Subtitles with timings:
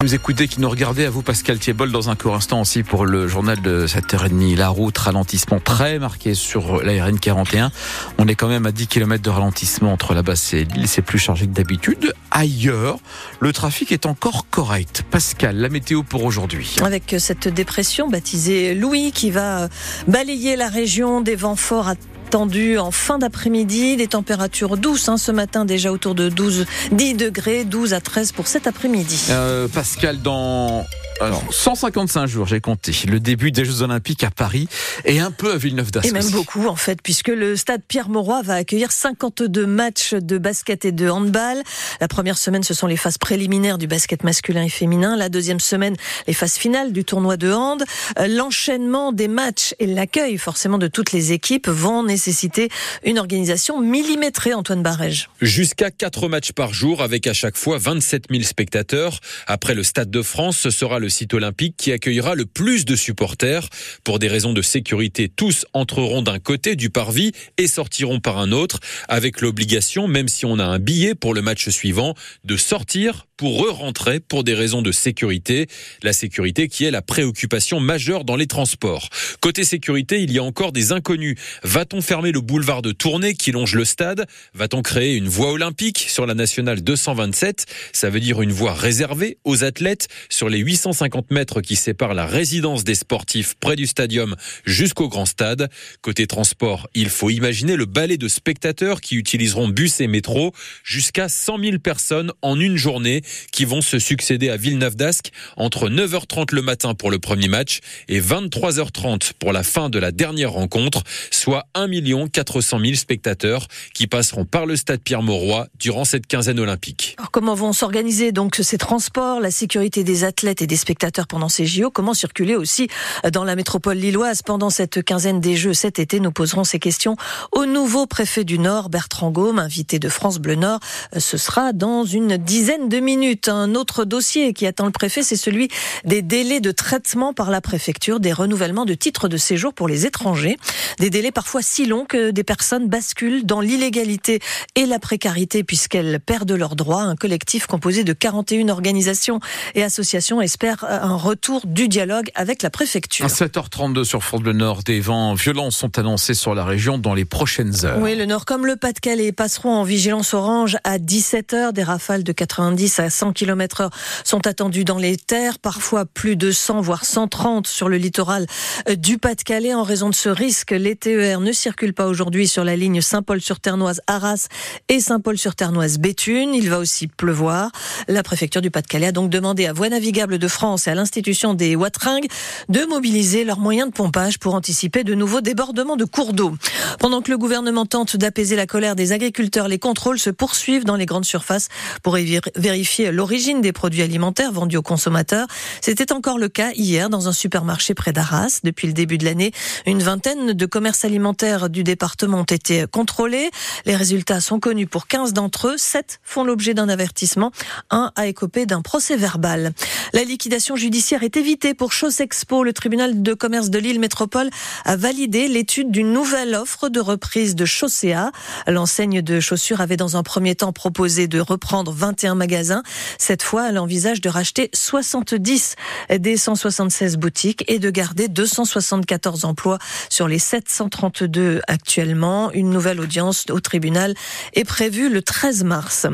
[0.00, 3.04] Nous écoutez, qui nous regardez, à vous Pascal Thiebol, dans un court instant aussi pour
[3.04, 4.56] le journal de 7h30.
[4.56, 7.72] La route, ralentissement très marqué sur la RN 41.
[8.18, 11.02] On est quand même à 10 km de ralentissement entre la basse et l'île, c'est
[11.02, 12.14] plus chargé que d'habitude.
[12.30, 13.00] Ailleurs,
[13.40, 15.02] le trafic est encore correct.
[15.10, 16.76] Pascal, la météo pour aujourd'hui.
[16.80, 19.68] Avec cette dépression baptisée Louis qui va
[20.06, 21.94] balayer la région des vents forts à
[22.28, 23.96] tendu en fin d'après-midi.
[23.96, 28.32] Des températures douces hein, ce matin, déjà autour de 12, 10 degrés, 12 à 13
[28.32, 29.26] pour cet après-midi.
[29.30, 30.84] Euh, Pascal, dans
[31.20, 32.92] alors, 155 jours, j'ai compté.
[33.08, 34.68] Le début des Jeux Olympiques à Paris
[35.04, 36.06] et un peu à Villeneuve-d'Ascq.
[36.06, 40.84] Et même beaucoup, en fait, puisque le stade Pierre-Mauroy va accueillir 52 matchs de basket
[40.84, 41.62] et de handball.
[42.00, 45.16] La première semaine, ce sont les phases préliminaires du basket masculin et féminin.
[45.16, 45.96] La deuxième semaine,
[46.28, 47.82] les phases finales du tournoi de hand.
[48.20, 52.68] Euh, l'enchaînement des matchs et l'accueil, forcément, de toutes les équipes vont nécessiter
[53.04, 55.30] une organisation millimétrée, Antoine Barège.
[55.40, 59.18] Jusqu'à 4 matchs par jour, avec à chaque fois 27 000 spectateurs.
[59.48, 62.96] Après le Stade de France, ce sera le site olympique qui accueillera le plus de
[62.96, 63.68] supporters.
[64.04, 68.52] Pour des raisons de sécurité, tous entreront d'un côté du parvis et sortiront par un
[68.52, 73.27] autre, avec l'obligation, même si on a un billet pour le match suivant, de sortir
[73.38, 75.68] pour re-rentrer pour des raisons de sécurité.
[76.02, 79.08] La sécurité qui est la préoccupation majeure dans les transports.
[79.40, 81.38] Côté sécurité, il y a encore des inconnus.
[81.62, 84.26] Va-t-on fermer le boulevard de Tournai qui longe le stade?
[84.54, 89.38] Va-t-on créer une voie olympique sur la nationale 227 Ça veut dire une voie réservée
[89.44, 94.34] aux athlètes sur les 850 mètres qui séparent la résidence des sportifs près du stadium
[94.66, 95.70] jusqu'au grand stade.
[96.02, 101.28] Côté transport, il faut imaginer le balai de spectateurs qui utiliseront bus et métro jusqu'à
[101.28, 106.54] 100 000 personnes en une journée qui vont se succéder à Villeneuve d'Ascq entre 9h30
[106.54, 111.02] le matin pour le premier match et 23h30 pour la fin de la dernière rencontre,
[111.30, 111.88] soit 1
[112.28, 117.14] 400 000 spectateurs qui passeront par le stade Pierre-Mauroy durant cette quinzaine olympique.
[117.18, 121.48] Alors comment vont s'organiser donc ces transports, la sécurité des athlètes et des spectateurs pendant
[121.48, 122.88] ces JO Comment circuler aussi
[123.32, 126.20] dans la métropole lilloise pendant cette quinzaine des Jeux cet été?
[126.20, 127.16] Nous poserons ces questions
[127.52, 130.80] au nouveau préfet du Nord, Bertrand Gaume, invité de France Bleu Nord.
[131.16, 133.17] Ce sera dans une dizaine de minutes.
[133.48, 135.68] Un autre dossier qui attend le préfet, c'est celui
[136.04, 140.06] des délais de traitement par la préfecture des renouvellements de titres de séjour pour les
[140.06, 140.56] étrangers.
[140.98, 144.40] Des délais parfois si longs que des personnes basculent dans l'illégalité
[144.74, 147.02] et la précarité puisqu'elles perdent leurs droits.
[147.02, 149.40] Un collectif composé de 41 organisations
[149.74, 153.24] et associations espère un retour du dialogue avec la préfecture.
[153.24, 157.14] À 7h32 sur Fort le Nord, des vents violents sont annoncés sur la région dans
[157.14, 157.98] les prochaines heures.
[158.00, 161.72] Oui, le Nord comme le Pas-de-Calais passeront en vigilance orange à 17h.
[161.72, 163.90] Des rafales de 90 à 100 km heure
[164.24, 168.46] sont attendus dans les terres, parfois plus de 100 voire 130 sur le littoral
[168.88, 169.74] euh, du Pas-de-Calais.
[169.74, 174.00] En raison de ce risque, les TER ne circulent pas aujourd'hui sur la ligne Saint-Paul-sur-Ternoise
[174.06, 174.48] Arras
[174.88, 176.54] et Saint-Paul-sur-Ternoise Béthune.
[176.54, 177.70] Il va aussi pleuvoir.
[178.08, 181.54] La préfecture du Pas-de-Calais a donc demandé à Voies navigables de France et à l'institution
[181.54, 182.28] des Watringues
[182.68, 186.54] de mobiliser leurs moyens de pompage pour anticiper de nouveaux débordements de cours d'eau.
[186.98, 190.96] Pendant que le gouvernement tente d'apaiser la colère des agriculteurs, les contrôles se poursuivent dans
[190.96, 191.68] les grandes surfaces
[192.02, 192.16] pour
[192.56, 195.46] vérifier l'origine des produits alimentaires vendus aux consommateurs.
[195.80, 198.60] C'était encore le cas hier dans un supermarché près d'Arras.
[198.64, 199.52] Depuis le début de l'année,
[199.86, 203.50] une vingtaine de commerces alimentaires du département ont été contrôlés.
[203.86, 205.76] Les résultats sont connus pour 15 d'entre eux.
[205.76, 207.52] 7 font l'objet d'un avertissement.
[207.90, 209.72] Un a écopé d'un procès verbal.
[210.12, 212.64] La liquidation judiciaire est évitée pour Expo.
[212.64, 214.50] Le tribunal de commerce de Lille Métropole
[214.84, 218.30] a validé l'étude d'une nouvelle offre de reprise de Chaussea.
[218.66, 222.82] L'enseigne de chaussures avait dans un premier temps proposé de reprendre 21 magasins.
[223.18, 225.76] Cette fois, elle envisage de racheter 70
[226.18, 229.78] des 176 boutiques et de garder 274 emplois
[230.08, 232.50] sur les 732 actuellement.
[232.52, 234.14] Une nouvelle audience au tribunal
[234.54, 236.06] est prévue le 13 mars.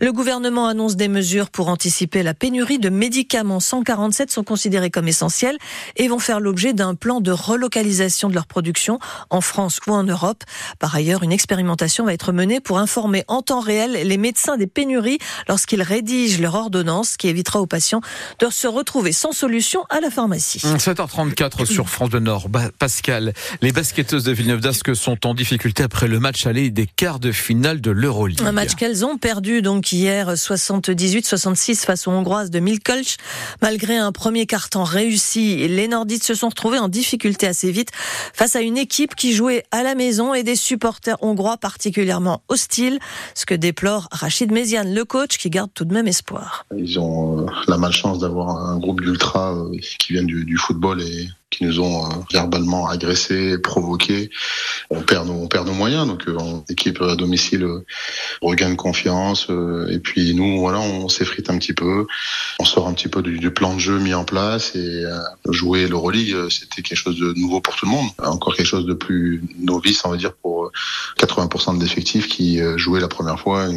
[0.00, 3.60] Le gouvernement annonce des mesures pour anticiper la pénurie de médicaments.
[3.60, 5.58] 147 sont considérés comme essentiels
[5.96, 8.98] et vont faire l'objet d'un plan de relocalisation de leur production
[9.30, 10.44] en France ou en Europe.
[10.78, 14.66] Par ailleurs, une expérimentation va être menée pour informer en temps réel les médecins des
[14.66, 18.00] pénuries lorsqu'ils rédigent leur ordonnance, qui évitera aux patients
[18.38, 20.58] de se retrouver sans solution à la pharmacie.
[20.58, 22.48] 7h34 sur France Bleu Nord.
[22.78, 23.32] Pascal,
[23.62, 27.32] les basketteuses de Villeneuve d'Ascq sont en difficulté après le match aller des quarts de
[27.32, 28.42] finale de l'Euroleague.
[28.42, 33.16] Un match qu'elles ont perdu donc hier 78-66 face aux Hongroises de Milkolch.
[33.62, 37.90] Malgré un premier carton réussi, les Nordites se sont retrouvés en difficulté assez vite
[38.34, 42.98] face à une équipe qui jouait à la maison et des supporters hongrois particulièrement hostiles,
[43.34, 46.64] ce que déplore Rachid Méziane, le coach, qui garde tout de même espoir.
[46.76, 51.28] Ils ont euh, la malchance d'avoir un groupe d'ultra euh, qui viennent du, football et,
[51.50, 54.30] qui nous ont verbalement agressés, provoqués.
[54.90, 56.06] On perd nos, on perd nos moyens.
[56.06, 57.66] Donc, en équipe à domicile
[58.40, 59.48] regagne confiance.
[59.90, 62.06] et puis nous, voilà, on s'effrite un petit peu.
[62.60, 65.04] On sort un petit peu du, du plan de jeu mis en place et
[65.48, 68.08] jouer l'Euroleague, c'était quelque chose de nouveau pour tout le monde.
[68.18, 70.70] Encore quelque chose de plus novice, on va dire, pour
[71.18, 73.68] 80% de l'effectif qui jouait la première fois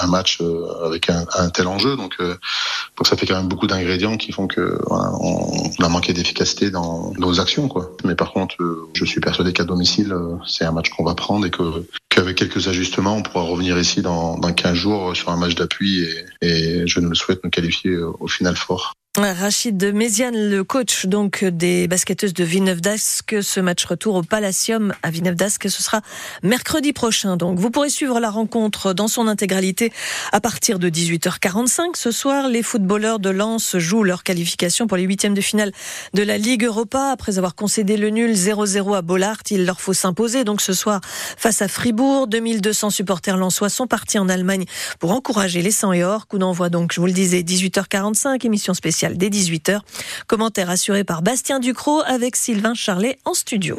[0.00, 0.40] un match
[0.84, 1.96] avec un, un tel enjeu.
[1.96, 6.12] Donc, donc ça fait quand même beaucoup d'ingrédients qui font que voilà, on, a manqué
[6.12, 7.92] d'efficacité dans nos actions, quoi.
[8.04, 8.56] Mais par contre,
[8.94, 10.14] je suis persuadé qu'à domicile,
[10.46, 14.02] c'est un match qu'on va prendre et que qu'avec quelques ajustements, on pourra revenir ici
[14.02, 17.50] dans, dans 15 jours sur un match d'appui et, et je nous le souhaite nous
[17.50, 18.94] qualifier au final fort.
[19.24, 23.36] Rachid de Méziane, le coach donc des basketteuses de Villeneuve d'Ascq.
[23.42, 26.02] Ce match retour au Palacium à Villeneuve d'Ascq, ce sera
[26.44, 27.36] mercredi prochain.
[27.36, 29.92] Donc vous pourrez suivre la rencontre dans son intégralité
[30.30, 31.96] à partir de 18h45.
[31.96, 35.72] Ce soir, les footballeurs de Lens jouent leur qualification pour les huitièmes de finale
[36.14, 37.10] de la Ligue Europa.
[37.10, 40.44] Après avoir concédé le nul 0-0 à Bollard, il leur faut s'imposer.
[40.44, 44.64] Donc ce soir, face à Fribourg, 2200 supporters lensois sont partis en Allemagne
[45.00, 46.28] pour encourager les 100 et or.
[46.28, 49.80] Coup d'envoi donc, je vous le disais, 18h45, émission spéciale dès 18h.
[50.26, 53.78] Commentaire assuré par Bastien Ducrot avec Sylvain Charlet en studio.